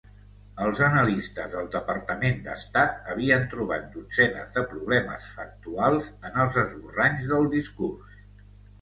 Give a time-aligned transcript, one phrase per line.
[0.67, 7.51] Els analistes del Departament d'Estat havien trobat dotzenes de problemes factuals en els esborranys del
[7.59, 8.21] discurs.